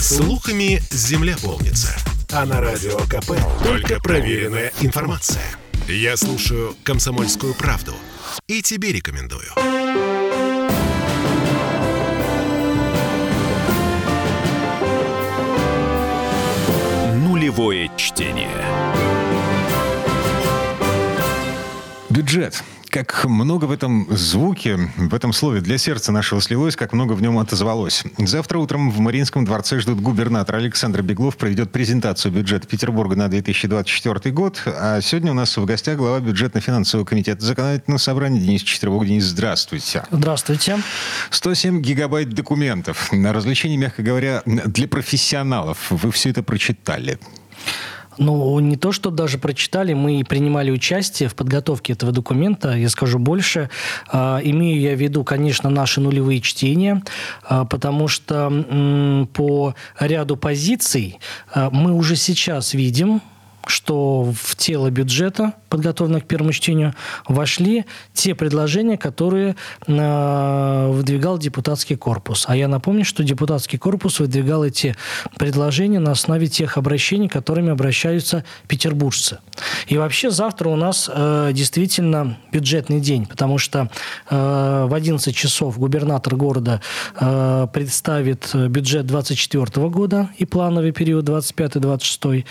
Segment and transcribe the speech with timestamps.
[0.00, 1.88] Слухами земля полнится.
[2.30, 3.32] А на радио КП
[3.64, 5.42] только проверенная информация.
[5.88, 7.94] Я слушаю «Комсомольскую правду»
[8.46, 9.50] и тебе рекомендую.
[17.16, 18.50] Нулевое чтение.
[22.08, 22.62] Бюджет.
[22.90, 27.20] Как много в этом звуке, в этом слове для сердца нашего слилось, как много в
[27.20, 28.02] нем отозвалось.
[28.16, 34.34] Завтра утром в Мариинском дворце ждут губернатор Александр Беглов проведет презентацию бюджета Петербурга на 2024
[34.34, 34.62] год.
[34.66, 39.06] А сегодня у нас в гостях глава бюджетно-финансового комитета законодательного собрания Денис Четвербок.
[39.06, 40.04] Денис, здравствуйте.
[40.10, 40.78] Здравствуйте.
[41.30, 43.12] 107 гигабайт документов.
[43.12, 45.90] На развлечение, мягко говоря, для профессионалов.
[45.90, 47.18] Вы все это прочитали.
[48.18, 52.76] Ну, не то, что даже прочитали, мы принимали участие в подготовке этого документа.
[52.76, 53.70] Я скажу больше.
[54.12, 57.02] Э, имею я в виду, конечно, наши нулевые чтения,
[57.48, 61.18] э, потому что э, по ряду позиций
[61.54, 63.20] э, мы уже сейчас видим,
[63.70, 66.94] что в тело бюджета, подготовленного к первому чтению,
[67.26, 72.44] вошли те предложения, которые э, выдвигал депутатский корпус.
[72.48, 74.96] А я напомню, что депутатский корпус выдвигал эти
[75.38, 79.38] предложения на основе тех обращений, которыми обращаются петербуржцы.
[79.86, 83.90] И вообще завтра у нас э, действительно бюджетный день, потому что
[84.30, 86.80] э, в 11 часов губернатор города
[87.18, 92.44] э, представит бюджет 2024 года и плановый период 25-26.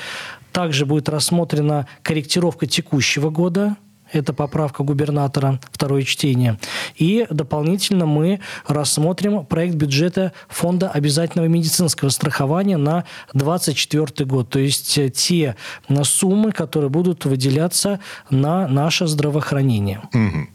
[0.51, 3.77] Также будет рассмотрена корректировка текущего года,
[4.11, 6.57] это поправка губернатора, второе чтение.
[6.95, 14.49] И дополнительно мы рассмотрим проект бюджета Фонда обязательного медицинского страхования на 2024 год.
[14.49, 15.55] То есть те
[16.03, 20.01] суммы, которые будут выделяться на наше здравоохранение.
[20.13, 20.47] Угу.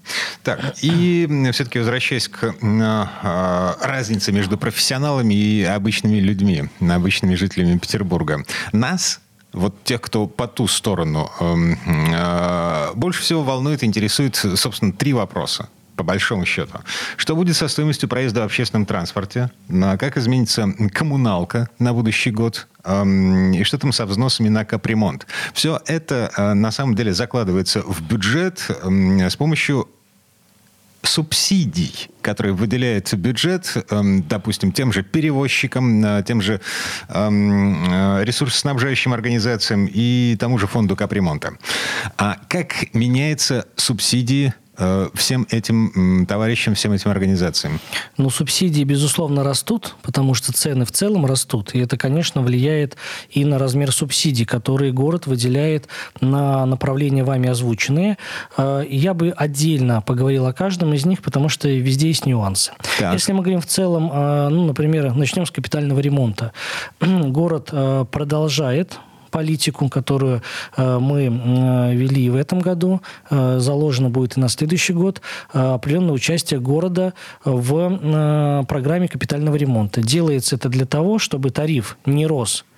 [0.44, 8.44] Так, и все-таки возвращаясь к э, разнице между профессионалами и обычными людьми, обычными жителями Петербурга.
[8.72, 9.20] Нас
[9.52, 15.68] вот тех, кто по ту сторону, эм, э, больше всего волнует, интересует, собственно, три вопроса
[15.96, 16.78] по большому счету.
[17.16, 19.50] Что будет со стоимостью проезда в общественном транспорте?
[19.68, 22.66] Как изменится коммуналка на будущий год?
[22.84, 25.26] Эм, и что там со взносами на капремонт?
[25.52, 29.88] Все это э, на самом деле закладывается в бюджет эм, с помощью
[31.02, 36.60] субсидий, которые выделяет бюджет, эм, допустим, тем же перевозчикам, э, тем же
[37.08, 41.54] эм, э, ресурсоснабжающим организациям и тому же фонду капремонта.
[42.16, 44.54] А как меняются субсидии
[45.14, 47.80] всем этим товарищам, всем этим организациям?
[48.16, 51.74] Ну, субсидии, безусловно, растут, потому что цены в целом растут.
[51.74, 52.96] И это, конечно, влияет
[53.30, 55.88] и на размер субсидий, которые город выделяет
[56.20, 58.18] на направления вами озвученные.
[58.56, 62.72] Э, я бы отдельно поговорил о каждом из них, потому что везде есть нюансы.
[62.98, 63.12] Так.
[63.12, 66.52] Если мы говорим в целом, э, ну, например, начнем с капитального ремонта.
[67.00, 67.70] Город
[68.10, 68.98] продолжает
[69.32, 70.42] политику, которую
[70.76, 71.24] э, мы
[71.92, 73.00] вели в этом году,
[73.30, 75.20] э, заложено будет и на следующий год,
[75.52, 80.00] э, определенное участие города в программе капитального ремонта.
[80.00, 82.71] Делается это для того, чтобы тариф не рос Э,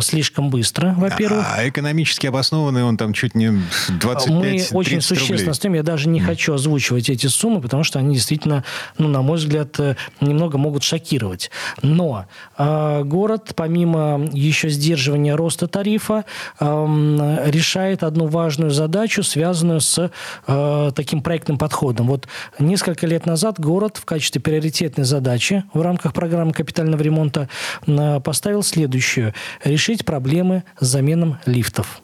[0.00, 1.46] слишком быстро, во-первых.
[1.56, 6.08] А экономически обоснованный он там чуть не 25 Мы очень существенно с тем, я даже
[6.08, 6.24] не mm.
[6.24, 8.64] хочу озвучивать эти суммы, потому что они действительно,
[8.98, 11.50] ну, на мой взгляд, э, немного могут шокировать.
[11.82, 12.26] Но
[12.58, 16.24] э, город, помимо еще сдерживания роста тарифа,
[16.58, 20.10] э, решает одну важную задачу, связанную с
[20.46, 22.06] э, таким проектным подходом.
[22.06, 22.28] Вот
[22.58, 27.48] несколько лет назад город в качестве приоритетной задачи в рамках программы капитального ремонта
[27.86, 29.34] э, поставил следующую
[29.64, 32.02] решить проблемы с заменом лифтов.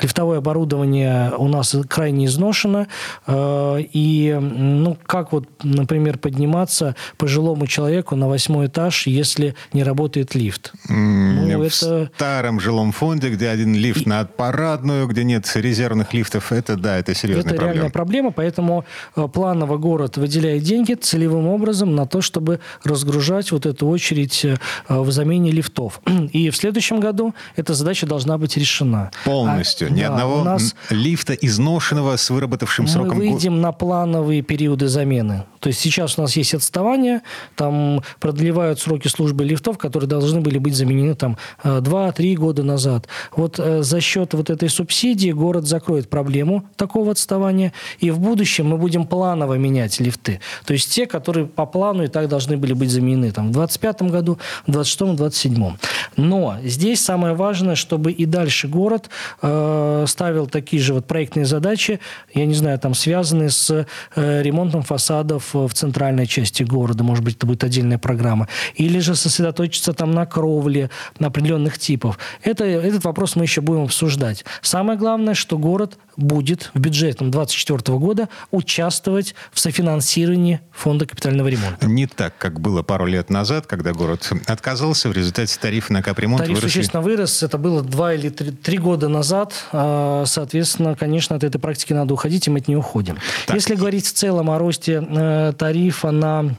[0.00, 2.86] Лифтовое оборудование у нас крайне изношено.
[3.26, 10.34] Э, и, ну, как вот, например, подниматься пожилому человеку на восьмой этаж, если не работает
[10.34, 10.72] лифт?
[10.88, 12.10] Ну, в это...
[12.14, 14.08] старом жилом фонде, где один лифт и...
[14.08, 17.70] на парадную, где нет резервных лифтов, это, да, это серьезная это проблема.
[17.70, 18.84] Это реальная проблема, поэтому
[19.16, 24.56] э, планово город выделяет деньги целевым образом на то, чтобы разгружать вот эту очередь э,
[24.88, 26.00] в замене лифтов.
[26.32, 29.10] И в следующем году эта задача должна быть решена.
[29.56, 29.92] Полностью полностью?
[29.92, 30.74] Ни да, одного нас...
[30.90, 33.18] лифта изношенного с выработавшим сроком?
[33.18, 35.44] Мы выйдем на плановые периоды замены.
[35.60, 37.22] То есть сейчас у нас есть отставание,
[37.56, 43.08] там продлевают сроки службы лифтов, которые должны были быть заменены там 2-3 э, года назад.
[43.34, 48.68] Вот э, за счет вот этой субсидии город закроет проблему такого отставания, и в будущем
[48.68, 50.40] мы будем планово менять лифты.
[50.64, 54.02] То есть те, которые по плану и так должны были быть заменены там, в 2025
[54.02, 55.76] году, в 2026 2027.
[56.16, 59.10] Но здесь самое важное, чтобы и дальше город
[59.46, 62.00] э, ставил такие же вот проектные задачи,
[62.34, 67.36] я не знаю, там связанные с э, ремонтом фасадов в центральной части города, может быть,
[67.36, 72.18] это будет отдельная программа, или же сосредоточиться там на кровле, на определенных типов.
[72.42, 74.44] Это, этот вопрос мы еще будем обсуждать.
[74.62, 81.86] Самое главное, что город будет в бюджетном 2024 года участвовать в софинансировании фонда капитального ремонта.
[81.86, 86.42] Не так, как было пару лет назад, когда город отказался, в результате тарифы на капремонт
[86.42, 86.68] Тариф выросли.
[86.68, 89.35] существенно вырос, это было два или три, три года назад.
[89.72, 93.18] А, соответственно, конечно, от этой практики надо уходить, и мы от нее уходим.
[93.46, 93.56] Так.
[93.56, 96.56] Если говорить в целом о росте э, тарифа на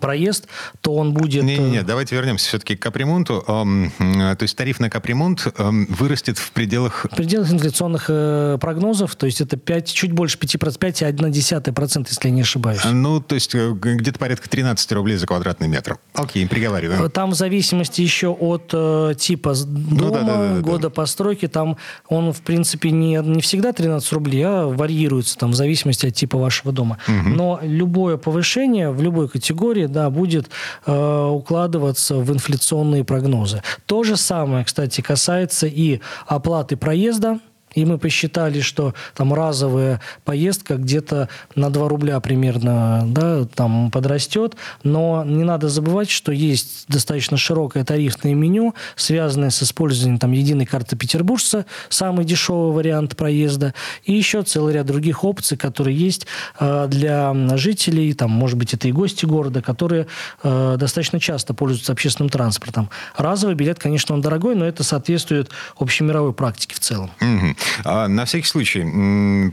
[0.00, 0.48] проезд,
[0.80, 1.42] то он будет...
[1.42, 3.42] Не-не-не, э, давайте вернемся все-таки к капремонту.
[3.46, 7.06] То есть тариф на капремонт вырастет в пределах...
[7.10, 12.34] В пределах инфляционных э, прогнозов, то есть это 5, чуть больше 5%, 5,1%, если я
[12.34, 12.80] не ошибаюсь.
[12.84, 15.98] Ну, то есть э, где-то порядка 13 рублей за квадратный метр.
[16.14, 17.10] Окей, приговариваем.
[17.10, 18.74] Там в зависимости еще от
[19.18, 20.90] типа дома, ну, да, да, да, года да.
[20.90, 21.76] постройки, там
[22.08, 26.38] он, в принципе, не, не всегда 13 рублей, а варьируется там в зависимости от типа
[26.38, 26.98] вашего дома.
[27.06, 27.28] Угу.
[27.28, 30.50] Но любое повышение в любой категории категории, да, будет
[30.86, 33.62] э, укладываться в инфляционные прогнозы.
[33.86, 37.38] То же самое, кстати, касается и оплаты проезда,
[37.74, 44.56] и мы посчитали, что там разовая поездка где-то на 2 рубля примерно да, там подрастет.
[44.82, 50.66] Но не надо забывать, что есть достаточно широкое тарифное меню, связанное с использованием там, единой
[50.66, 53.74] карты петербуржца, самый дешевый вариант проезда,
[54.04, 56.26] и еще целый ряд других опций, которые есть
[56.58, 60.06] э, для жителей, там, может быть, это и гости города, которые
[60.42, 62.90] э, достаточно часто пользуются общественным транспортом.
[63.16, 67.10] Разовый билет, конечно, он дорогой, но это соответствует общемировой практике в целом.
[67.20, 67.56] Угу.
[67.84, 68.82] А, на всякий случай,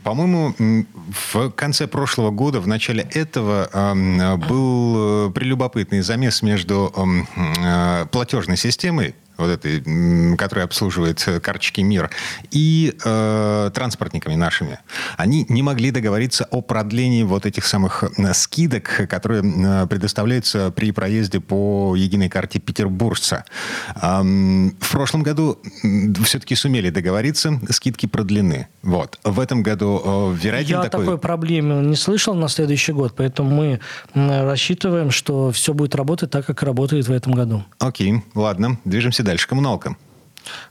[0.04, 0.54] по-моему,
[1.34, 3.70] в конце прошлого года, в начале этого
[4.48, 12.10] был э, прелюбопытный замес между э, платежной системой вот этой, которая обслуживает э, карточки МИР,
[12.52, 14.80] и э, транспортниками нашими.
[15.18, 18.04] Они не могли договориться о продлении вот этих самых
[18.34, 23.46] скидок, которые э, предоставляются при проезде по единой карте петербуржца.
[24.02, 25.60] Эм, в прошлом году
[26.26, 28.68] все-таки сумели договориться, скидки продлены.
[28.84, 29.20] Вот.
[29.24, 31.06] В этом году э, вероятно Я такой...
[31.06, 33.80] такой проблемы не слышал на следующий год, поэтому мы
[34.14, 37.64] рассчитываем, что все будет работать так, как работает в этом году.
[37.80, 39.48] Окей, ладно, движемся дальше.
[39.48, 39.96] Коммуналка.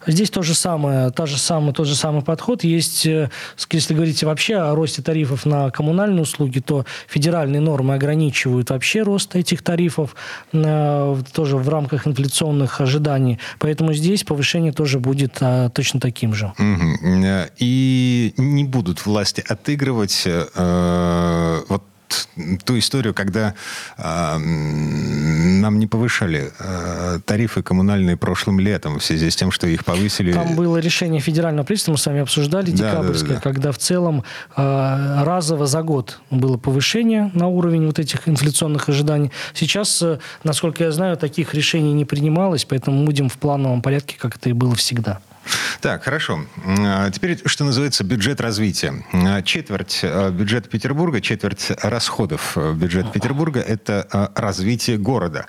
[0.07, 2.65] Здесь то же самое, та же самая, тот же самый подход.
[2.65, 3.31] Есть, э,
[3.71, 9.37] если говорить вообще о росте тарифов на коммунальные услуги, то федеральные нормы ограничивают вообще рост
[9.37, 10.17] этих тарифов
[10.53, 13.39] э, тоже в рамках инфляционных ожиданий.
[13.59, 16.53] Поэтому здесь повышение тоже будет а, точно таким же.
[17.59, 21.85] И не будут власти отыгрывать э, вот
[22.65, 23.55] ту историю, когда
[23.97, 29.85] э, нам не повышали э, тарифы коммунальные прошлым летом в связи с тем, что их
[29.85, 30.33] повысили.
[30.33, 33.41] Там было решение федерального правительства, мы с вами обсуждали, да, декабрьское, да, да, да.
[33.41, 34.25] когда в целом
[34.57, 39.31] э, разово за год было повышение на уровень вот этих инфляционных ожиданий.
[39.55, 44.37] Сейчас, э, насколько я знаю, таких решений не принималось, поэтому будем в плановом порядке, как
[44.37, 45.21] это и было всегда.
[45.81, 46.45] Так, хорошо.
[46.67, 49.05] А, теперь, что называется, бюджет развития.
[49.13, 55.47] А, четверть а, бюджета Петербурга, четверть расходов бюджета Петербурга– это развитие города.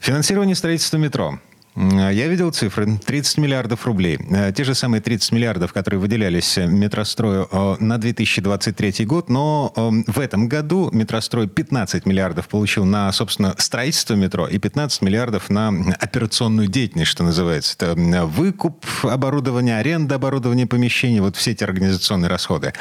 [0.00, 1.38] Финансирование строительства метро.
[1.78, 2.98] Я видел цифры.
[2.98, 4.18] 30 миллиардов рублей.
[4.30, 10.04] Э, те же самые 30 миллиардов, которые выделялись метрострою э, на 2023 год, но эм,
[10.08, 15.68] в этом году метрострой 15 миллиардов получил на, собственно, строительство метро и 15 миллиардов на
[16.00, 17.74] операционную деятельность, что называется.
[17.78, 17.94] Это
[18.26, 22.72] выкуп оборудования, аренда оборудования помещений, вот все эти организационные расходы.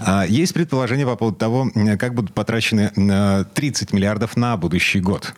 [0.00, 2.90] А, есть предположение по поводу того, как будут потрачены
[3.54, 5.34] 30 э, миллиардов на будущий год.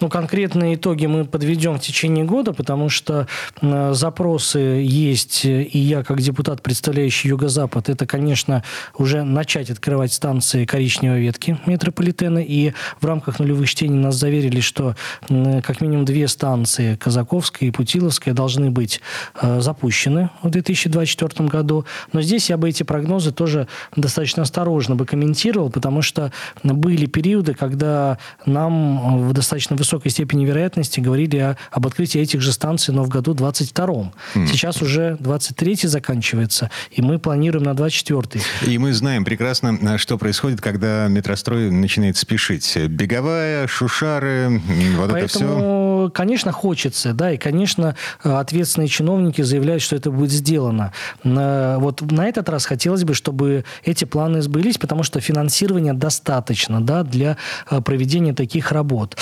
[0.00, 3.28] Ну, конкретные итоги мы подведем в течение года, потому что
[3.60, 8.64] э, запросы есть, и я, как депутат, представляющий Юго-Запад, это, конечно,
[8.98, 14.96] уже начать открывать станции коричневой ветки метрополитена, и в рамках нулевых чтений нас заверили, что
[15.28, 19.00] э, как минимум две станции, Казаковская и Путиловская, должны быть
[19.40, 21.84] э, запущены в 2024 году.
[22.12, 26.32] Но здесь я бы эти прогнозы тоже достаточно осторожно бы комментировал, потому что
[26.62, 32.52] были периоды, когда нам в достаточно высокой степени вероятности говорили о, об открытии этих же
[32.52, 34.12] станций, но в году 22-м.
[34.34, 34.46] Mm.
[34.46, 38.70] Сейчас уже 23-й заканчивается, и мы планируем на 24-й.
[38.70, 42.76] И мы знаем прекрасно, что происходит, когда метрострой начинает спешить.
[42.76, 44.60] Беговая, шушары,
[44.96, 50.30] вот Поэтому это все конечно, хочется, да, и, конечно, ответственные чиновники заявляют, что это будет
[50.30, 50.92] сделано.
[51.22, 57.02] Вот на этот раз хотелось бы, чтобы эти планы сбылись, потому что финансирования достаточно, да,
[57.04, 57.36] для
[57.84, 59.16] проведения таких работ.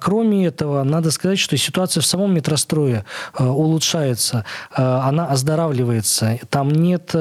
[0.00, 3.04] Кроме этого, надо сказать, что ситуация в самом метрострое
[3.38, 6.38] улучшается, она оздоравливается.
[6.50, 7.14] Там нет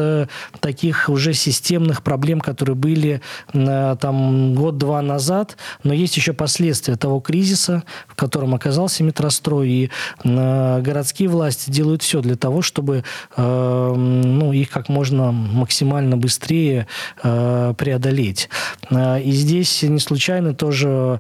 [0.60, 7.84] таких уже системных проблем, которые были там год-два назад, но есть еще последствия того кризиса,
[8.08, 9.90] в котором оказался метрострой, и
[10.24, 13.04] э, городские власти делают все для того, чтобы
[13.36, 16.88] э, ну, их как можно максимально быстрее
[17.24, 18.50] э, преодолеть.
[18.92, 21.20] И здесь не случайно тоже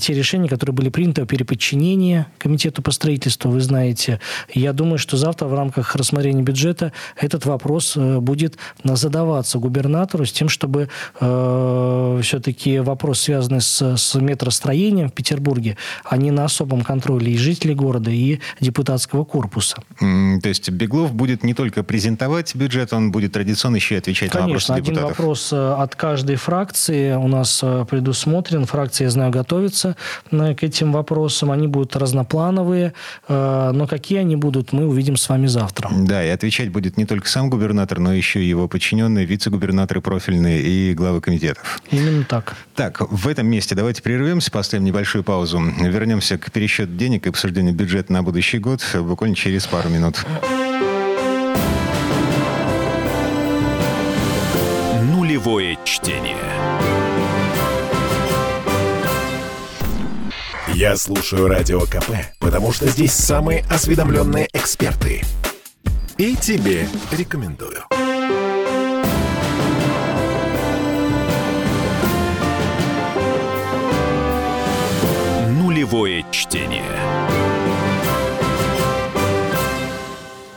[0.00, 4.18] те решения, которые были приняты о переподчинении Комитету по строительству, вы знаете.
[4.52, 10.48] Я думаю, что завтра в рамках рассмотрения бюджета этот вопрос будет задаваться губернатору с тем,
[10.48, 10.88] чтобы
[11.18, 18.10] все-таки вопрос, связанный с, с метростроением в Петербурге, они на особом контроле и жителей города,
[18.10, 19.76] и депутатского корпуса.
[19.98, 24.42] То есть Беглов будет не только презентовать бюджет, он будет традиционно еще и отвечать Конечно,
[24.42, 25.04] на вопросы депутатов.
[25.04, 28.64] один вопрос э, от каждой фракции у нас э, предусмотрен.
[28.64, 29.96] Фракция, я знаю, готовится
[30.30, 31.50] э, к этим вопросам.
[31.50, 32.92] Они будут разноплановые,
[33.28, 35.90] но какие они будут, мы увидим с вами завтра.
[35.92, 40.62] Да, и отвечать будет не только сам губернатор, но еще и его подчиненные, вице-губернаторы профильные
[40.62, 41.80] и главы комитетов.
[41.90, 42.56] Именно так.
[42.74, 45.60] Так, в этом месте давайте прервемся, поставим небольшую паузу.
[45.60, 50.24] Вернемся к пересчету денег и обсуждению бюджета на будущий год буквально через пару минут.
[55.12, 56.36] Нулевое чтение.
[60.74, 65.22] Я слушаю Радио КП, потому что здесь самые осведомленные эксперты.
[66.18, 67.82] И тебе рекомендую.
[75.82, 77.51] Нулевое чтение.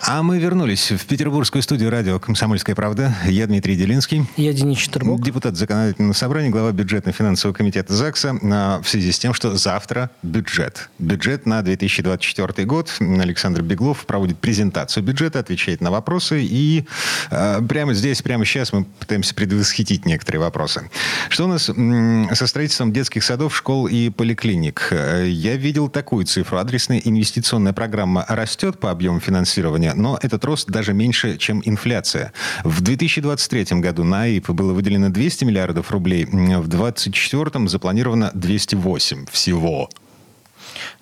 [0.08, 3.16] А мы вернулись в петербургскую студию радио «Комсомольская правда».
[3.26, 4.28] Я Дмитрий Делинский.
[4.38, 5.20] Я Денис Четербок.
[5.24, 8.38] Депутат законодательного собрания, глава бюджетно-финансового комитета ЗАГСа.
[8.44, 10.92] А, в связи с тем, что завтра бюджет.
[11.00, 12.96] Бюджет на 2024 год.
[13.00, 16.44] Александр Беглов проводит презентацию бюджета, отвечает на вопросы.
[16.44, 16.86] И
[17.32, 20.88] э, прямо здесь, прямо сейчас мы пытаемся предвосхитить некоторые вопросы.
[21.30, 24.94] Что у нас со строительством детских садов, школ и поликлиник?
[25.26, 26.60] Я видел такую цифру.
[26.60, 32.34] Адресная инвестиционная программа растет по объему финансирования но этот рост даже меньше, чем инфляция.
[32.64, 39.90] В 2023 году на АИП было выделено 200 миллиардов рублей, в 2024 запланировано 208 всего.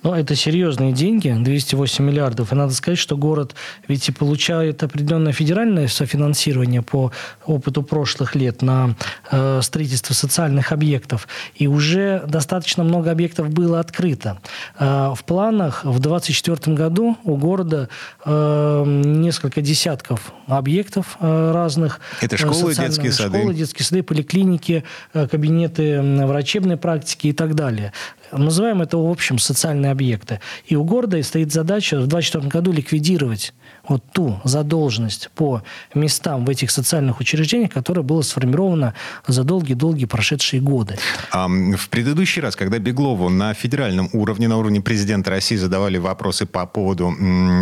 [0.03, 2.51] Но это серьезные деньги, 208 миллиардов.
[2.51, 3.55] И надо сказать, что город
[3.88, 7.12] ведь и получает определенное федеральное софинансирование по
[7.45, 8.95] опыту прошлых лет на
[9.31, 11.27] э, строительство социальных объектов.
[11.55, 14.39] И уже достаточно много объектов было открыто.
[14.77, 17.88] Э, в планах в 2024 году у города
[18.25, 22.01] э, несколько десятков объектов э, разных.
[22.19, 23.38] Это школы, детские сады.
[23.38, 24.83] Школы, детские сады, поликлиники,
[25.13, 27.93] э, кабинеты врачебной практики и так далее.
[28.32, 30.39] Называем это, в общем, социальные объекты.
[30.65, 33.53] И у города стоит задача в 2024 году ликвидировать
[33.88, 35.62] вот ту задолженность по
[35.94, 38.94] местам в этих социальных учреждениях, которая была сформирована
[39.27, 40.98] за долгие-долгие прошедшие годы.
[41.32, 46.46] А в предыдущий раз, когда Беглову на федеральном уровне, на уровне президента России задавали вопросы
[46.46, 47.13] по поводу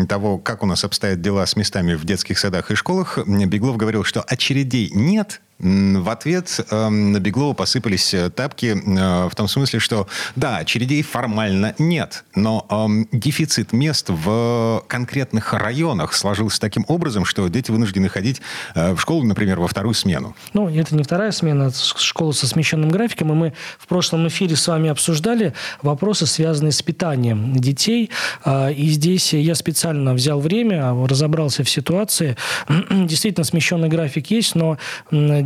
[0.07, 4.03] того, как у нас обстоят дела с местами в детских садах и школах, Беглов говорил,
[4.03, 9.79] что очередей нет, в ответ э, на Беглова посыпались э, тапки э, в том смысле,
[9.79, 17.25] что да, очередей формально нет, но э, дефицит мест в конкретных районах сложился таким образом,
[17.25, 18.41] что дети вынуждены ходить
[18.73, 20.35] э, в школу, например, во вторую смену.
[20.53, 24.55] Ну, это не вторая смена, это школа со смещенным графиком, и мы в прошлом эфире
[24.55, 25.53] с вами обсуждали
[25.83, 28.09] вопросы, связанные с питанием детей,
[28.45, 32.35] э, и здесь я специально взял время, разобрался в ситуации.
[32.89, 34.77] Действительно, смещенный график есть, но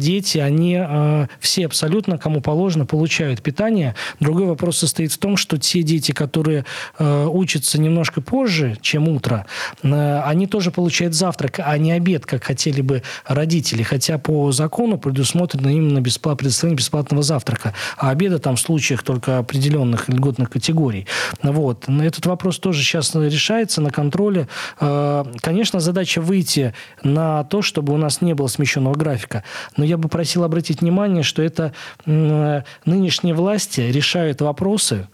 [0.05, 3.95] дети, они э, все абсолютно, кому положено, получают питание.
[4.19, 6.65] Другой вопрос состоит в том, что те дети, которые
[6.99, 9.45] э, учатся немножко позже, чем утро,
[9.83, 13.83] э, они тоже получают завтрак, а не обед, как хотели бы родители.
[13.83, 17.73] Хотя по закону предусмотрено именно бесплат, предоставление бесплатного завтрака.
[17.97, 21.07] А обеда там в случаях только определенных льготных категорий.
[21.41, 21.89] Вот.
[21.89, 24.47] Этот вопрос тоже сейчас решается на контроле.
[24.79, 29.43] Э, конечно, задача выйти на то, чтобы у нас не было смещенного графика.
[29.77, 31.73] Но я я бы просил обратить внимание, что это
[32.05, 35.07] нынешние власти решают вопросы,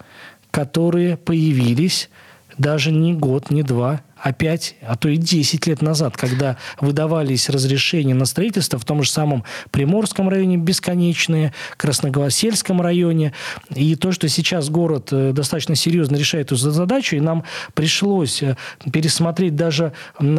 [0.50, 2.10] которые появились
[2.58, 8.14] даже не год, не два, 5, а то и 10 лет назад, когда выдавались разрешения
[8.14, 13.34] на строительство в том же самом Приморском районе бесконечные, Красногвасельском районе.
[13.74, 18.56] И то, что сейчас город э, достаточно серьезно решает эту задачу, и нам пришлось э,
[18.92, 19.94] пересмотреть даже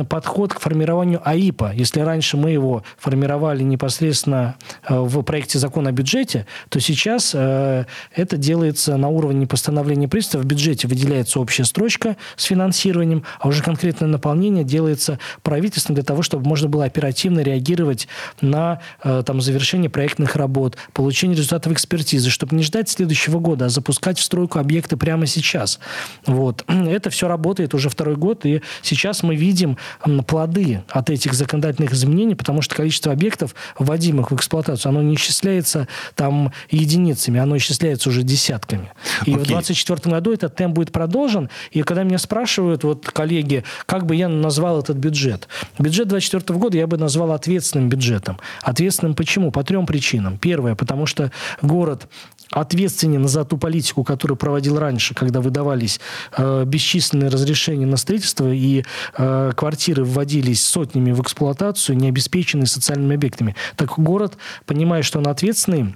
[0.09, 1.73] подход к формированию АИПа.
[1.75, 4.57] Если раньше мы его формировали непосредственно
[4.89, 10.39] э, в проекте закона о бюджете, то сейчас это делается на уровне постановления правительства.
[10.39, 16.23] В бюджете выделяется общая строчка с финансированием, а уже конкретное наполнение делается правительством для того,
[16.23, 18.07] чтобы можно было оперативно реагировать
[18.43, 24.19] на там, завершение проектных работ, получение результатов экспертизы, чтобы не ждать следующего года, а запускать
[24.19, 25.81] в стройку объекты прямо сейчас.
[26.27, 26.65] Вот.
[26.69, 29.79] Это все работает уже второй год, и сейчас мы видим
[30.27, 35.89] плоды от этих законодательных изменений, потому что количество объектов, вводимых в эксплуатацию, оно не исчисляется
[36.15, 38.93] там единицами, оно исчисляется уже десятками.
[39.25, 39.39] И okay.
[39.39, 41.49] в 2024 году этот темп будет продолжен.
[41.71, 45.49] И когда меня спрашивают, вот коллеги, как бы я назвал этот бюджет?
[45.79, 48.39] Бюджет 2024 года я бы назвал ответственным бюджетом.
[48.63, 49.51] Ответственным почему?
[49.51, 50.39] По трем причинам.
[50.39, 52.09] Первое, потому что город
[52.53, 56.01] ответственен за ту политику, которую проводил раньше, когда выдавались
[56.37, 58.85] э, бесчисленные разрешения на строительство и
[59.17, 63.57] э, квартиры вводились сотнями в эксплуатацию, не обеспеченные социальными объектами.
[63.77, 65.95] Так город, понимая, что он ответственный,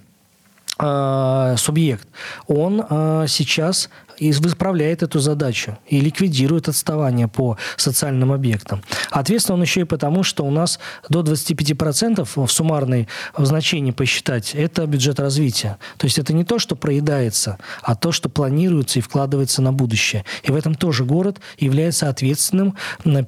[0.79, 2.07] субъект,
[2.47, 8.83] он э, сейчас и выправляет эту задачу и ликвидирует отставание по социальным объектам.
[9.11, 10.79] Ответственно он еще и потому, что у нас
[11.09, 15.79] до 25% в суммарной значении посчитать– это бюджет развития.
[15.99, 20.25] То есть это не то, что проедается, а то, что планируется и вкладывается на будущее.
[20.43, 22.77] И в этом тоже город является ответственным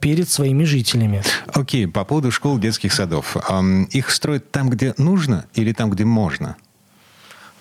[0.00, 1.22] перед своими жителями.
[1.52, 3.36] Окей, okay, по поводу школ, детских садов.
[3.90, 6.56] Их строят там, где нужно или там, где можно?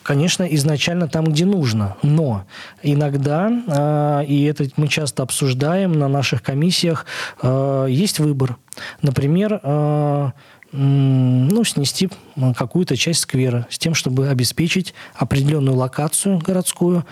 [0.08, 1.98] Конечно, изначально там, где нужно.
[2.02, 2.46] Но
[2.82, 7.06] иногда, э, и это мы часто обсуждаем на наших комиссиях,
[7.42, 8.56] э, есть выбор.
[9.02, 10.32] Например, э,
[10.72, 12.10] ну, снести
[12.56, 17.06] какую-то часть сквера с тем, чтобы обеспечить определенную локацию городскую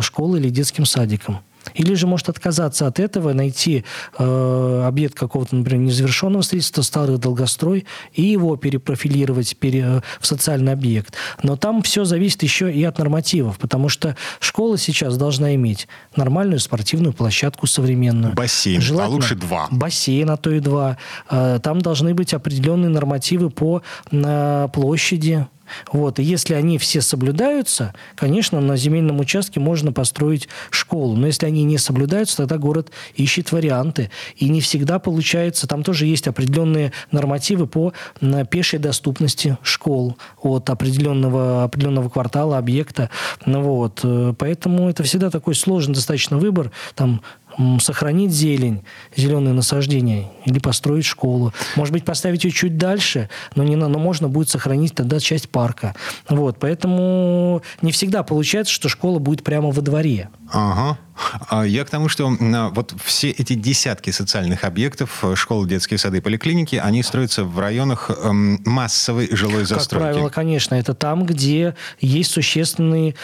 [0.00, 1.38] школы или детским садиком.
[1.74, 3.84] Или же может отказаться от этого, найти
[4.18, 11.14] э, объект какого-то, например, незавершенного строительства, старый долгострой, и его перепрофилировать пере, в социальный объект.
[11.42, 16.60] Но там все зависит еще и от нормативов, потому что школа сейчас должна иметь нормальную
[16.60, 18.34] спортивную площадку современную.
[18.34, 19.68] Бассейн, а лучше два.
[19.70, 20.96] Бассейн, а то и два.
[21.30, 25.46] Э, там должны быть определенные нормативы по э, площади
[25.92, 26.18] вот.
[26.18, 31.16] И если они все соблюдаются, конечно, на земельном участке можно построить школу.
[31.16, 34.10] Но если они не соблюдаются, тогда город ищет варианты.
[34.36, 35.66] И не всегда получается.
[35.66, 37.92] Там тоже есть определенные нормативы по
[38.50, 43.10] пешей доступности школ от определенного, определенного квартала, объекта.
[43.46, 44.00] Ну, вот.
[44.02, 46.70] Э, поэтому это всегда такой сложный достаточно выбор.
[46.94, 47.22] Там
[47.80, 48.82] сохранить зелень,
[49.16, 51.52] зеленые насаждения, или построить школу.
[51.76, 55.94] Может быть, поставить ее чуть дальше, но, не, но можно будет сохранить тогда часть парка.
[56.28, 60.28] Вот, поэтому не всегда получается, что школа будет прямо во дворе.
[60.52, 60.98] Ага.
[61.48, 62.28] А я к тому, что
[62.72, 68.10] вот все эти десятки социальных объектов, э, школы, детские сады, поликлиники, они строятся в районах
[68.10, 70.04] эм, массовой жилой застройки.
[70.04, 73.16] Как правило, конечно, это там, где есть существенный,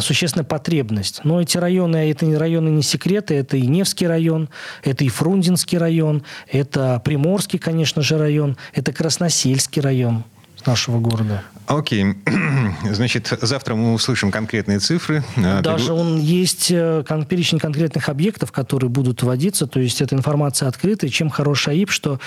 [0.00, 1.20] существенная потребность.
[1.24, 4.48] Но эти районы, это не районы не секреты, это и Невский район,
[4.82, 10.24] это и Фрунзенский район, это Приморский, конечно же, район, это Красносельский район
[10.66, 11.42] нашего города.
[11.68, 12.14] Окей.
[12.92, 15.22] Значит, завтра мы услышим конкретные цифры.
[15.36, 19.66] А, Даже он есть э, перечень конкретных объектов, которые будут вводиться.
[19.66, 21.06] То есть эта информация открыта.
[21.06, 22.20] И чем хороший АИП, что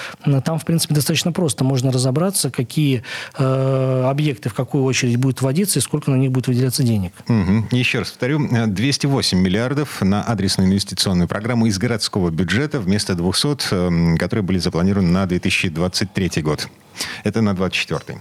[0.46, 1.64] там, в принципе, достаточно просто.
[1.64, 3.04] Можно разобраться, какие
[3.38, 7.14] э, объекты в какую очередь будут вводиться и сколько на них будет выделяться денег.
[7.28, 7.76] Угу.
[7.76, 8.48] Еще раз повторю.
[8.68, 15.10] 208 миллиардов на адресную инвестиционную программу из городского бюджета вместо 200, э, которые были запланированы
[15.10, 16.70] на 2023 год.
[17.24, 18.18] Это на 24-й.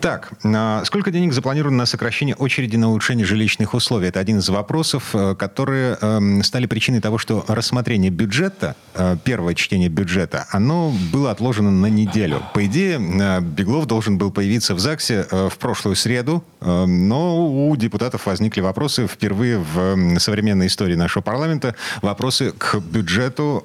[0.00, 4.08] Так, а сколько денег запланировано на сокращение очереди на улучшение жилищных условий?
[4.08, 9.54] Это один из вопросов, э, которые эм, стали причиной того, что рассмотрение бюджета, э, первое
[9.54, 12.42] чтение бюджета, оно было отложено на неделю.
[12.54, 18.26] По идее, э, Беглов должен был появиться в ЗАГСе в прошлую среду, но у депутатов
[18.26, 23.62] возникли вопросы впервые в современной истории нашего парламента, вопросы к бюджету,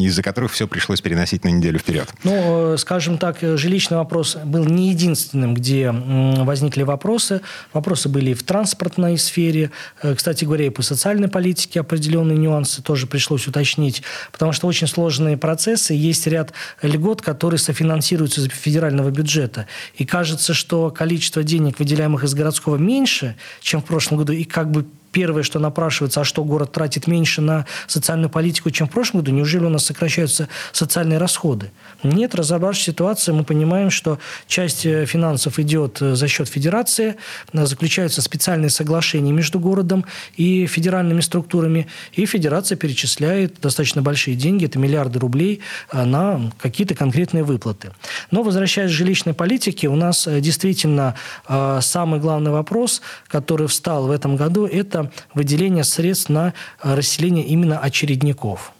[0.00, 2.08] из-за которых все пришлось переносить на неделю вперед.
[2.24, 7.42] Ну, скажем так, жилищный вопрос был не единственным, где возникли вопросы.
[7.72, 9.70] Вопросы были и в транспортной сфере.
[10.02, 14.86] Э, кстати говоря, и по социальной политике определенные нюансы тоже пришлось уточнить, потому что очень
[14.86, 15.94] сложные процессы.
[15.94, 19.66] Есть ряд льгот, которые софинансируются из федерального бюджета.
[19.96, 24.70] И кажется, что количество денег, выделяемых из городского, меньше, чем в прошлом году, и как
[24.70, 29.20] бы первое, что напрашивается, а что город тратит меньше на социальную политику, чем в прошлом
[29.20, 31.70] году, неужели у нас сокращаются социальные расходы?
[32.02, 37.16] Нет, разобравшись в ситуации, мы понимаем, что часть э, финансов идет э, за счет федерации,
[37.52, 40.04] э, заключаются специальные соглашения между городом
[40.36, 45.60] и федеральными структурами, и федерация перечисляет достаточно большие деньги, это миллиарды рублей,
[45.92, 47.92] на какие-то конкретные выплаты.
[48.30, 51.14] Но возвращаясь к жилищной политике, у нас действительно
[51.80, 54.99] самый главный вопрос, который встал в этом году, это
[55.34, 58.72] выделение средств на расселение именно очередников.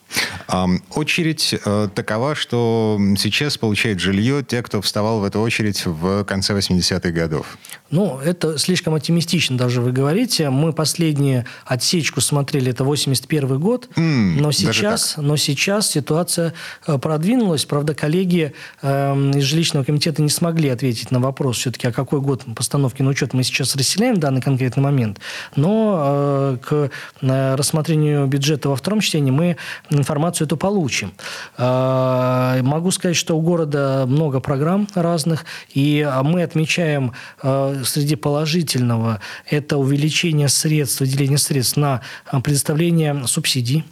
[0.94, 6.52] Очередь э, такова, что сейчас получает жилье те, кто вставал в эту очередь в конце
[6.54, 7.59] 80-х годов.
[7.90, 10.48] Ну, это слишком оптимистично даже вы говорите.
[10.50, 16.55] Мы последнюю отсечку смотрели, это 81 год, mm, но, сейчас, но сейчас ситуация
[16.87, 17.64] э, продвинулась.
[17.64, 22.44] Правда, коллеги э, из жилищного комитета не смогли ответить на вопрос все-таки, а какой год
[22.55, 25.18] постановки на учет мы сейчас расселяем в данный конкретный момент.
[25.57, 26.90] Но э, к
[27.22, 29.57] э, рассмотрению бюджета во втором чтении мы
[29.90, 31.12] информацию эту получим.
[31.59, 39.20] Э, могу сказать, что у города много программ разных, и мы отмечаем э, среди положительного
[39.46, 42.00] это увеличение средств, выделение средств на
[42.42, 43.84] предоставление субсидий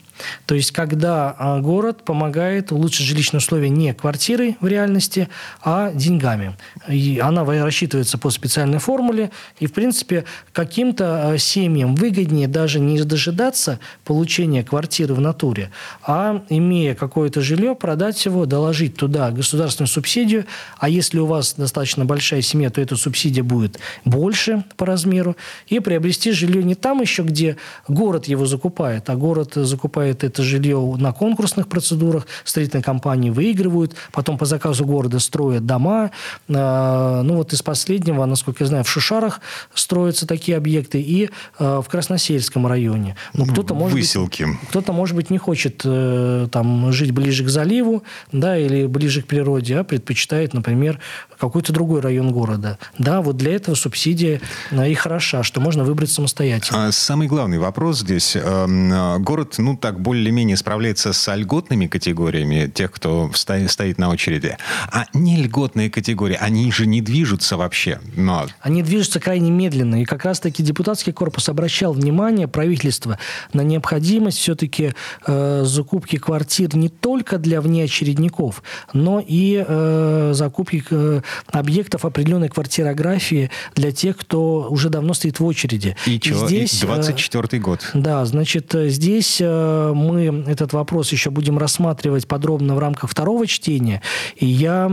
[0.46, 5.28] то есть, когда а, город помогает улучшить жилищные условия не квартирой в реальности,
[5.62, 6.56] а деньгами.
[6.88, 9.30] И она рассчитывается по специальной формуле.
[9.58, 15.70] И, в принципе, каким-то а, семьям выгоднее даже не дожидаться получения квартиры в натуре,
[16.02, 20.46] а, имея какое-то жилье, продать его, доложить туда государственную субсидию.
[20.78, 25.36] А если у вас достаточно большая семья, то эта субсидия будет больше по размеру.
[25.66, 30.42] И приобрести жилье не там еще, где город его закупает, а город закупает покупает это
[30.42, 36.10] жилье на конкурсных процедурах, строительные компании выигрывают, потом по заказу города строят дома.
[36.48, 39.40] А, ну вот из последнего, насколько я знаю, в Шушарах
[39.74, 43.16] строятся такие объекты и а, в Красносельском районе.
[43.34, 44.44] Ну, кто-то, может Выселки.
[44.44, 49.22] Быть, кто-то, может быть, не хочет э, там жить ближе к заливу, да, или ближе
[49.22, 50.98] к природе, а предпочитает, например,
[51.38, 52.78] какой-то другой район города.
[52.98, 54.40] Да, вот для этого субсидия
[54.70, 56.88] э, и хороша, что можно выбрать самостоятельно.
[56.88, 58.36] А самый главный вопрос здесь.
[58.36, 64.56] Эм, город, ну так, более-менее справляется с льготными категориями тех, кто стоит на очереди.
[64.90, 68.00] А не льготные категории, они же не движутся вообще.
[68.16, 68.46] Но...
[68.60, 70.02] Они движутся крайне медленно.
[70.02, 73.18] И как раз-таки депутатский корпус обращал внимание правительства
[73.52, 74.94] на необходимость все-таки
[75.26, 83.50] э, закупки квартир не только для внеочередников, но и э, закупки э, объектов определенной квартирографии
[83.74, 85.96] для тех, кто уже давно стоит в очереди.
[86.06, 86.46] И, и чего?
[86.46, 87.90] Здесь, 24 э, год.
[87.94, 93.46] Да, значит, э, здесь э, мы этот вопрос еще будем рассматривать подробно в рамках второго
[93.46, 94.02] чтения.
[94.36, 94.88] И я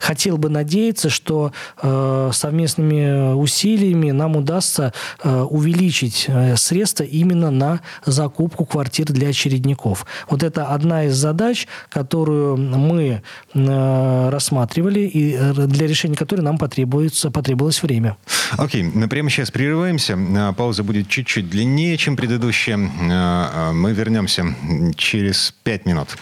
[0.00, 4.92] хотел бы надеяться, что э, совместными усилиями нам удастся
[5.22, 10.06] э, увеличить э, средства именно на закупку квартир для очередников.
[10.28, 13.22] Вот это одна из задач, которую мы
[13.54, 18.16] рассматривали и для решения которой нам потребуется, потребовалось время.
[18.56, 19.08] Окей, okay.
[19.08, 20.18] прямо сейчас прерываемся.
[20.56, 22.76] Пауза будет чуть-чуть длиннее, чем предыдущая.
[22.76, 24.54] Мы вернемся
[24.96, 26.16] через пять минут.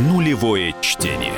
[0.00, 1.32] Нулевое чтение.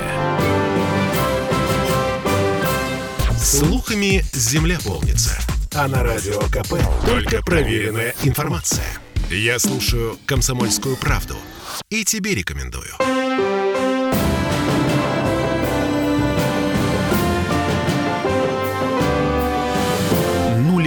[3.38, 5.38] Слухами земля полнится.
[5.74, 6.74] А на радио КП
[7.06, 8.84] только проверенная информация.
[9.30, 11.36] Я слушаю «Комсомольскую правду»
[11.90, 12.92] и тебе рекомендую.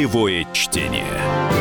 [0.06, 1.55] Нулевое чтение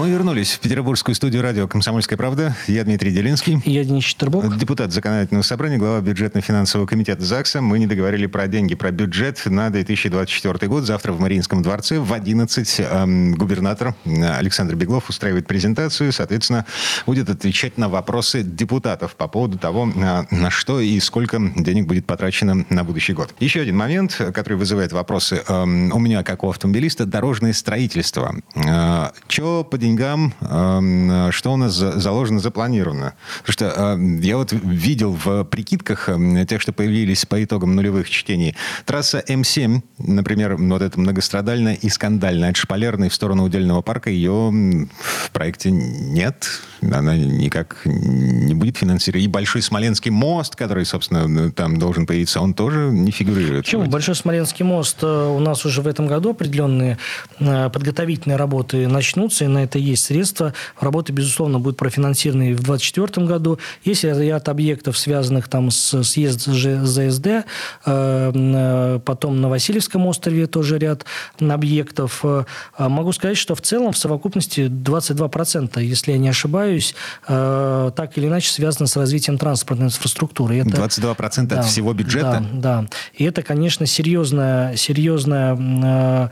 [0.00, 2.56] мы вернулись в петербургскую студию радио «Комсомольская правда».
[2.66, 3.60] Я Дмитрий Делинский.
[3.66, 4.56] Я Денис Четербок.
[4.56, 7.60] Депутат Законодательного собрания, глава бюджетно-финансового комитета ЗАГСа.
[7.60, 10.84] Мы не договорили про деньги, про бюджет на 2024 год.
[10.84, 16.14] Завтра в Мариинском дворце в 11 эм, губернатор Александр Беглов устраивает презентацию.
[16.14, 16.64] Соответственно,
[17.04, 22.06] будет отвечать на вопросы депутатов по поводу того, на, на что и сколько денег будет
[22.06, 23.34] потрачено на будущий год.
[23.38, 25.42] Еще один момент, который вызывает вопросы.
[25.46, 28.34] Эм, у меня, как у автомобилиста, дорожное строительство.
[28.54, 33.14] Э, что по деньгам, что у нас заложено, запланировано.
[33.44, 36.08] Потому что я вот видел в прикидках
[36.48, 42.50] тех, что появились по итогам нулевых чтений, трасса М7, например, вот эта многострадальная и скандальная
[42.50, 46.48] от Шпалерной в сторону Удельного парка, ее в проекте нет.
[46.82, 49.24] Она никак не будет финансировать.
[49.24, 53.64] И Большой Смоленский мост, который, собственно, там должен появиться, он тоже не фигурирует.
[53.64, 53.84] Почему?
[53.84, 56.98] Большой Смоленский мост э, у нас уже в этом году определенные
[57.38, 60.54] э, подготовительные работы начнутся, и на это есть средства.
[60.78, 63.58] Работы, безусловно, будут профинансированы в 2024 году.
[63.84, 67.42] Есть ряд объектов, связанных там с съездом ЗСД, э,
[67.86, 71.04] э, потом на Васильевском острове тоже ряд
[71.40, 72.20] объектов.
[72.24, 72.44] Э,
[72.78, 76.94] могу сказать, что в целом в совокупности 22%, если я не ошибаюсь,
[77.26, 80.58] так или иначе связано с развитием транспортной инфраструктуры.
[80.58, 82.44] Это, 22% да, от всего бюджета?
[82.52, 82.86] Да, да.
[83.14, 86.30] И это, конечно, серьезная, серьезная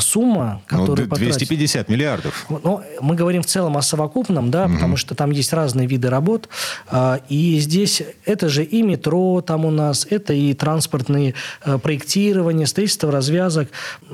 [0.00, 1.88] сумма, ну, которую ну, 250 потратить.
[1.88, 2.46] миллиардов.
[2.64, 4.74] Ну, мы говорим в целом о совокупном, да, угу.
[4.74, 6.48] потому что там есть разные виды работ.
[6.88, 12.66] А, и здесь это же и метро там у нас, это и транспортные э, проектирования,
[12.66, 13.68] строительство развязок.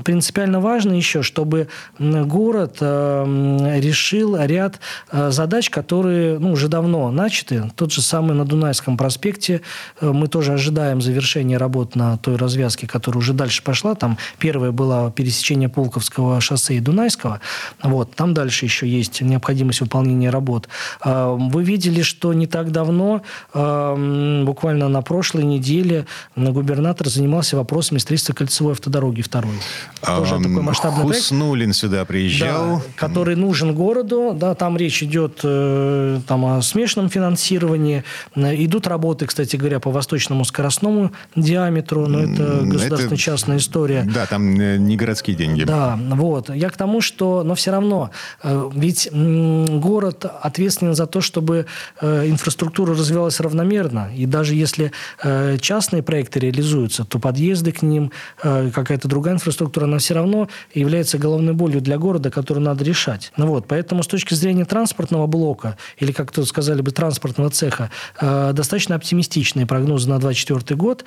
[0.04, 4.80] Принципиально важно еще, чтобы город э, решил ряд
[5.12, 7.70] э, задач, которые ну, уже давно начаты.
[7.76, 9.60] Тот же самый на Дунайском проспекте
[10.00, 13.94] мы тоже ожидаем завершения работ на той развязке, которая уже дальше пошла.
[13.94, 17.40] Там первая была пересечение Пулковского шоссе и Дунайского.
[17.82, 20.68] Вот, там дальше еще есть необходимость выполнения работ.
[21.00, 27.98] А, вы видели, что не так давно, а, буквально на прошлой неделе, губернатор занимался вопросами
[27.98, 29.54] строительства кольцевой автодороги второй.
[30.00, 31.76] Тоже а, такой масштабный Хуснулин проект.
[31.76, 32.76] сюда приезжал.
[32.76, 34.32] Да, который нужен городу.
[34.34, 38.04] Да, там речь идет э, там, о смешанном финансировании.
[38.36, 44.06] Идут работы, кстати говоря, по восточному скоростному диаметру, но это государственно-частная история.
[44.12, 45.64] Да, там э, не городские деньги.
[45.64, 46.50] Да, вот.
[46.54, 48.10] Я к тому, что, но все равно,
[48.42, 51.66] ведь город ответственен за то, чтобы
[52.00, 54.10] э, инфраструктура развивалась равномерно.
[54.16, 59.98] И даже если э, частные проекты реализуются, то подъезды к ним, какая-то другая инфраструктура, она
[59.98, 63.32] все равно является головной болью для города, которую надо решать.
[63.36, 67.90] Ну вот, поэтому с точки зрения транспортного блока, или, как тут сказали бы, транспортного цеха,
[68.20, 71.04] достаточно оптимистичные прогнозы на 2024 год.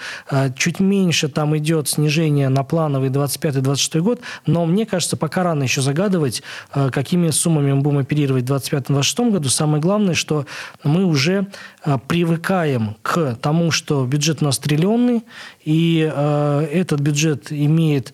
[0.55, 5.81] Чуть меньше там идет снижение на плановый 25-26 год, но мне кажется, пока рано еще
[5.81, 9.49] загадывать, э, какими суммами мы будем оперировать в 2025-2026 году.
[9.49, 10.45] Самое главное, что
[10.83, 11.47] мы уже
[12.07, 15.23] привыкаем к тому, что бюджет у нас триллионный,
[15.63, 18.13] и э, этот бюджет имеет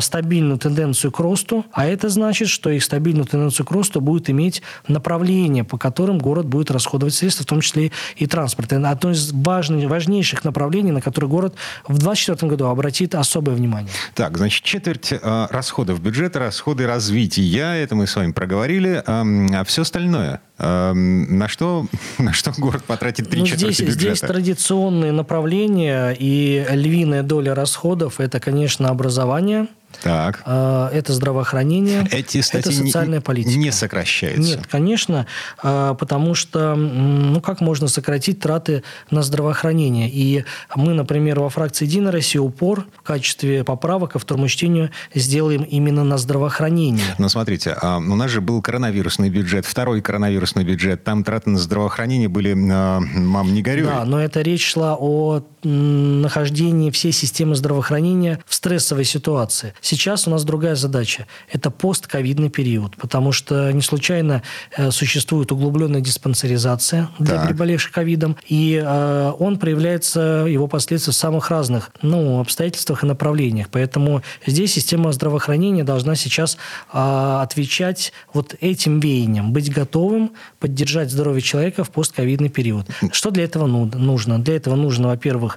[0.00, 4.62] стабильную тенденцию к росту, а это значит, что их стабильную тенденцию к росту будет иметь
[4.88, 8.72] направление, по которым город будет расходовать средства, в том числе и транспорт.
[8.72, 13.90] Это одно из важных, важнейших направлений, на которые город в 2024 году обратит особое внимание.
[14.14, 19.64] Так, значит, четверть э, расходов бюджета, расходы развития, это мы с вами проговорили, э, а
[19.64, 21.86] все остальное, э, на, что,
[22.18, 24.16] на что город потратит три ну, четверти здесь, бюджета?
[24.16, 29.66] Здесь традиционные направления и львиная доля расходов– это, конечно, образование–
[30.02, 30.42] так.
[30.44, 33.58] А, это здравоохранение, Эти статьи это социальная политика.
[33.58, 34.40] Не сокращаются.
[34.40, 35.26] Нет, конечно,
[35.62, 40.08] а, потому что, ну, как можно сократить траты на здравоохранение?
[40.10, 45.62] И мы, например, во фракции «Единая Россия» упор в качестве поправок ко второму чтению сделаем
[45.62, 47.14] именно на здравоохранение.
[47.18, 51.58] Но смотрите, а, у нас же был коронавирусный бюджет, второй коронавирусный бюджет, там траты на
[51.58, 53.86] здравоохранение были, мам, не горюй.
[53.86, 59.74] Да, но это речь шла о нахождении всей системы здравоохранения в стрессовой ситуации.
[59.80, 61.26] Сейчас у нас другая задача.
[61.50, 64.42] Это постковидный период, потому что не случайно
[64.76, 67.48] э, существует углубленная диспансеризация для так.
[67.48, 73.68] приболевших ковидом, и э, он проявляется, его последствия в самых разных ну, обстоятельствах и направлениях.
[73.70, 76.56] Поэтому здесь система здравоохранения должна сейчас
[76.92, 82.86] э, отвечать вот этим веяниям, быть готовым поддержать здоровье человека в постковидный период.
[83.12, 84.38] Что для этого нужно?
[84.38, 85.53] Для этого нужно, во-первых,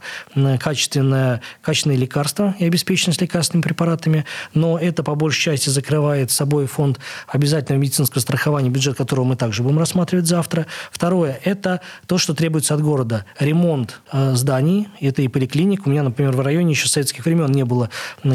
[0.60, 7.00] качественное, качественные лекарства и обеспеченность лекарственными препаратами, но это по большей части закрывает собой фонд
[7.28, 10.68] обязательного медицинского страхования, бюджет которого мы также будем рассматривать завтра.
[10.92, 13.26] Второе– это то, что требуется от города.
[13.40, 15.88] Ремонт э, зданий, это и поликлиник.
[15.88, 17.90] У меня, например, в районе еще советских времен не было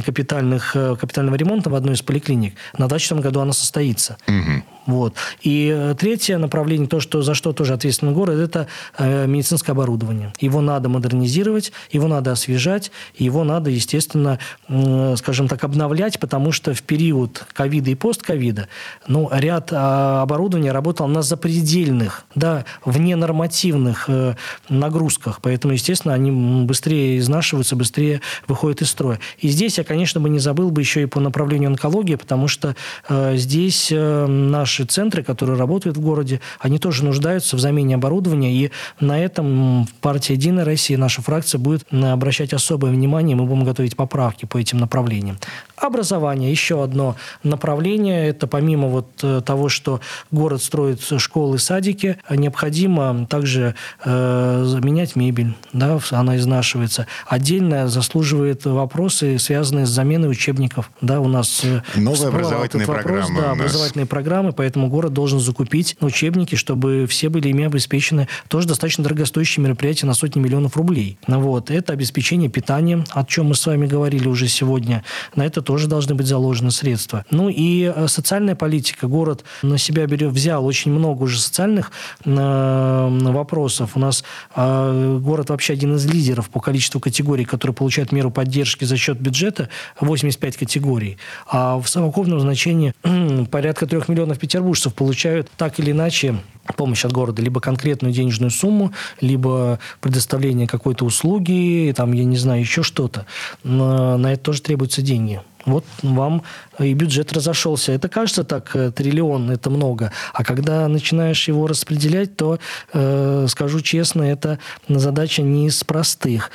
[0.04, 2.54] капитальных, э, капитального ремонта в одной из поликлиник.
[2.72, 4.16] На 2024 году она состоится.
[4.26, 4.62] Угу.
[4.86, 5.14] Вот.
[5.42, 8.66] И э, третье направление, то, что, за что тоже ответственен город, это
[8.98, 10.32] э, медицинское оборудование.
[10.40, 16.74] Его надо модернизировать, его надо освежать, его надо, естественно, э, скажем так, обновлять, потому что
[16.74, 18.68] в период ковида и постковида
[19.06, 24.34] ну, ряд э, оборудования работал на запредельных, да, вненормативных э,
[24.68, 25.40] нагрузках.
[25.42, 29.20] Поэтому, естественно, они быстрее изнашиваются, быстрее выходят из строя.
[29.38, 32.74] И здесь я, конечно, бы не забыл бы еще и по направлению онкологии, потому что
[33.08, 38.70] здесь наш наши центры, которые работают в городе, они тоже нуждаются в замене оборудования, и
[39.00, 44.46] на этом партия «Единая Россия», наша фракция будет обращать особое внимание, мы будем готовить поправки
[44.46, 45.36] по этим направлениям.
[45.76, 46.50] Образование.
[46.50, 48.28] Еще одно направление.
[48.28, 55.54] Это помимо вот э, того, что город строит школы, садики, необходимо также э, заменять мебель.
[55.72, 57.08] Да, она изнашивается.
[57.26, 60.90] Отдельно заслуживает вопросы, связанные с заменой учебников.
[61.00, 63.40] Да, у нас э, новые образовательные вопрос, программы.
[63.40, 68.28] Да, образовательные программы, поэтому город должен закупить учебники, чтобы все были ими обеспечены.
[68.46, 71.18] Тоже достаточно дорогостоящее мероприятие на сотни миллионов рублей.
[71.26, 71.68] Вот.
[71.68, 75.02] Это обеспечение питанием, о чем мы с вами говорили уже сегодня.
[75.34, 77.24] На это тоже должны быть заложены средства.
[77.32, 79.08] Ну и э, социальная политика.
[79.08, 81.90] Город на себя берет, взял очень много уже социальных
[82.24, 83.96] э, вопросов.
[83.96, 84.22] У нас
[84.54, 89.18] э, город вообще один из лидеров по количеству категорий, которые получают меру поддержки за счет
[89.18, 91.18] бюджета, 85 категорий.
[91.48, 92.94] А в совокупном значении
[93.50, 96.36] порядка трех миллионов петербуржцев получают так или иначе
[96.76, 102.60] помощь от города, либо конкретную денежную сумму, либо предоставление какой-то услуги, там, я не знаю,
[102.60, 103.24] еще что-то.
[103.64, 105.40] На это тоже требуются деньги.
[105.64, 106.42] Вот вам
[106.78, 107.92] и бюджет разошелся.
[107.92, 110.10] Это кажется так, э, триллион, это много.
[110.34, 112.58] А когда начинаешь его распределять, то,
[112.92, 116.50] э, скажу честно, это задача не из простых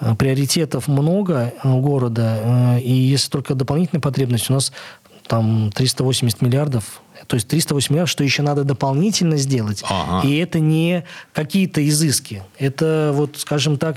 [0.00, 4.72] э, приоритетов много города, и если только дополнительная потребность, у нас
[5.26, 9.82] там 380 миллиардов то есть 308 миллиардов, что еще надо дополнительно сделать.
[9.88, 10.26] Ага.
[10.26, 12.42] И это не какие-то изыски.
[12.58, 13.96] Это, вот, скажем так,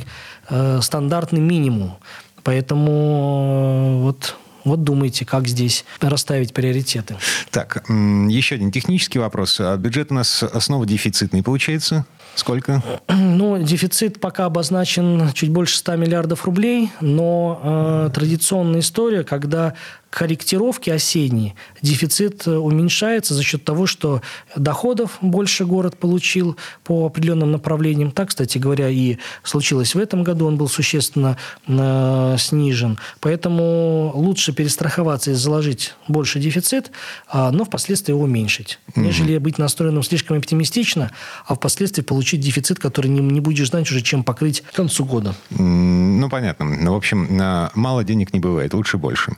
[0.82, 1.98] стандартный минимум.
[2.44, 4.36] Поэтому вот
[4.68, 7.16] вот думайте, как здесь расставить приоритеты.
[7.52, 9.60] Так, еще один технический вопрос.
[9.60, 12.06] А бюджет у нас снова дефицитный получается?
[12.38, 12.84] Сколько?
[13.10, 19.74] Ну, дефицит пока обозначен чуть больше 100 миллиардов рублей, но э, традиционная история, когда
[20.10, 24.22] корректировки осенние, дефицит э, уменьшается за счет того, что
[24.56, 28.12] доходов больше город получил по определенным направлениям.
[28.12, 32.98] Так, кстати говоря, и случилось в этом году, он был существенно э, снижен.
[33.20, 36.92] Поэтому лучше перестраховаться и заложить больше дефицит,
[37.32, 39.02] э, но впоследствии его уменьшить, mm-hmm.
[39.02, 41.12] нежели быть настроенным слишком оптимистично,
[41.46, 45.36] а впоследствии получить дефицит, который не, не будешь знать уже, чем покрыть к концу года.
[45.52, 46.66] Ну, понятно.
[46.66, 47.28] Ну, в общем,
[47.74, 49.34] мало денег не бывает, лучше больше.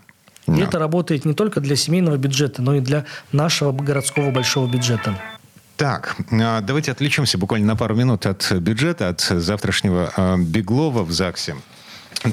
[0.47, 5.15] И это работает не только для семейного бюджета, но и для нашего городского большого бюджета.
[5.79, 11.11] Так, а, давайте отвлечемся буквально на пару минут от бюджета, от завтрашнего а, Беглова в
[11.11, 11.55] ЗАГСе.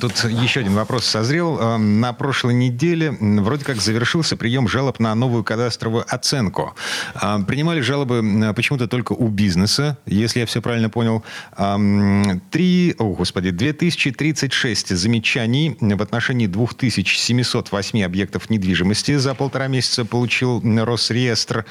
[0.01, 1.61] Тут еще один вопрос созрел.
[1.61, 6.75] Эм, на прошлой неделе вроде как завершился прием жалоб на новую кадастровую оценку.
[7.23, 11.23] Эм, принимали жалобы почему-то только у бизнеса, если я все правильно понял.
[11.57, 20.63] Эм, три, о господи, 2036 замечаний в отношении 2708 объектов недвижимости за полтора месяца получил
[20.85, 21.65] Росреестр.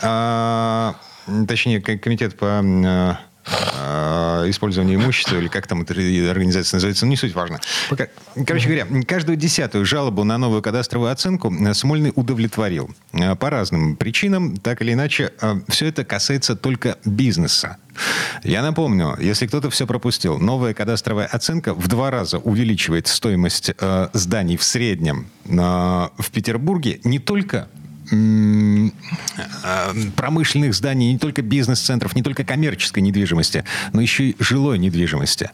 [0.00, 5.92] Точнее, комитет по э, Э, использования имущества, или как там эта
[6.30, 7.60] организация называется, ну, не суть важно.
[8.46, 12.90] Короче говоря, каждую десятую жалобу на новую кадастровую оценку Смольный удовлетворил.
[13.12, 17.76] Э, по разным причинам, так или иначе, э, все это касается только бизнеса.
[18.42, 24.08] Я напомню, если кто-то все пропустил, новая кадастровая оценка в два раза увеличивает стоимость э,
[24.12, 27.83] зданий в среднем э, в Петербурге не только Э,
[30.16, 35.50] промышленных зданий, не только бизнес-центров, не только коммерческой недвижимости, но еще и жилой недвижимости.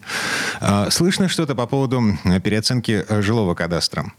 [0.61, 4.13] Э, слышно что-то по поводу переоценки жилого кадастра?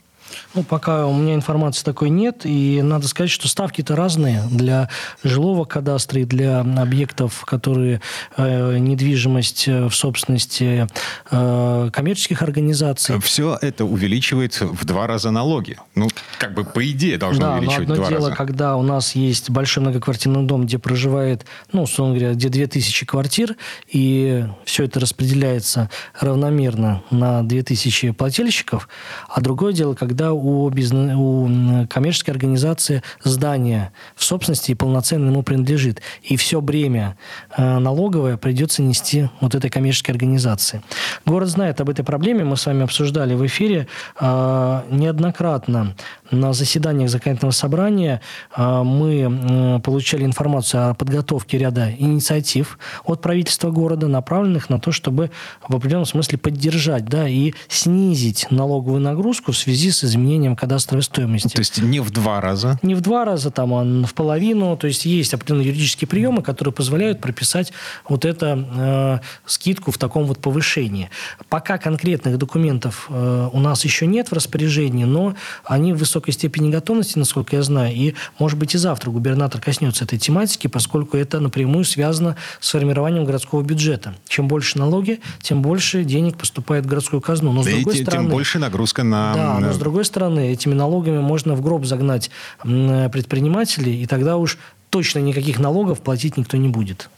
[0.54, 2.42] Ну, пока у меня информации такой нет.
[2.46, 4.90] И надо сказать, что ставки-то разные для
[5.24, 8.02] жилого кадастра и для объектов, которые
[8.38, 10.88] э, недвижимость э, в собственности
[11.32, 13.20] э, коммерческих организаций.
[13.22, 15.78] Все это увеличивает в два раза налоги.
[15.96, 18.36] Ну, как бы по идее должно да, увеличивать но одно дело, раза.
[18.36, 23.56] когда у нас есть большой многоквартирный дом, где проживает, ну, условно говоря, где 2000 квартир,
[23.88, 25.90] и все это распределяется
[26.20, 28.88] равномерно на 2000 плательщиков.
[29.28, 35.44] А другое дело, когда у, бизнес, у коммерческой организации здание в собственности и полноценно ему
[35.44, 36.02] принадлежит.
[36.24, 37.18] И все бремя
[37.56, 40.82] э, налоговое придется нести вот этой коммерческой организации.
[41.26, 43.88] Город знает об этой проблеме, мы с вами обсуждали в эфире
[44.20, 45.96] э, неоднократно
[46.32, 48.22] на заседаниях законодательного собрания
[48.56, 55.32] э, мы получали информацию о подготовке ряда инициатив от правительства города, направленных на то, чтобы
[55.68, 61.56] в определенном смысле поддержать да, и снизить налоговую нагрузку в связи с изменением кадастровой стоимости.
[61.56, 62.80] То есть не в два раза?
[62.82, 64.78] Не в два раза, там, а в половину.
[64.78, 67.74] То есть есть определенные юридические приемы, которые позволяют прописать
[68.08, 71.10] вот это э, скидку в таком вот повышении.
[71.50, 76.70] Пока конкретных документов э, у нас еще нет в распоряжении, но они в высокой степени
[76.70, 81.40] готовности, насколько я знаю, и, может быть, и завтра губернатор коснется этой тематики, поскольку это
[81.40, 84.16] напрямую связано с формированием городского бюджета.
[84.28, 87.52] Чем больше налоги, тем больше денег поступает в городскую казну.
[87.52, 89.34] Но, с да другой и стороны, тем больше нагрузка на...
[89.34, 92.30] Да, но с другой стороны, этими налогами можно в гроб загнать
[92.62, 94.58] предпринимателей, и тогда уж
[94.92, 97.10] точно никаких налогов платить никто не будет.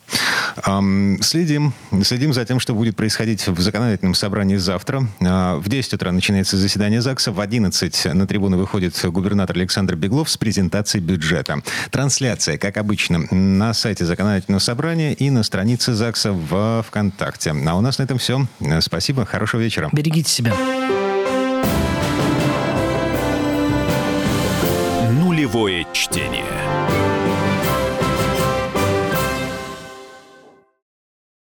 [1.21, 5.07] Следим, следим за тем, что будет происходить в законодательном собрании завтра.
[5.19, 7.31] А, в 10 утра начинается заседание ЗАГСа.
[7.31, 11.63] В 11 на трибуну выходит губернатор Александр Беглов с презентацией бюджета.
[11.89, 17.55] Трансляция, как обычно, на сайте законодательного собрания и на странице ЗАГСа в ВКонтакте.
[17.67, 18.45] А у нас на этом все.
[18.81, 19.89] Спасибо, хорошего вечера.
[19.91, 20.53] Берегите себя.
[25.53, 27.02] Нулевое чтение.